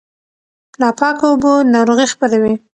ناپاکه 0.81 1.25
اوبه 1.29 1.51
ناروغي 1.73 2.07
خپروي. 2.13 2.53